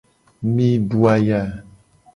Mi 0.53 0.69
du 0.89 1.05
aya. 1.13 1.43